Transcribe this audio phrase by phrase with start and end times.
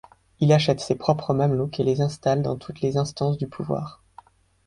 [0.39, 4.01] Il achète ses propres mamelouks et les installe dans toutes les instances du pouvoir.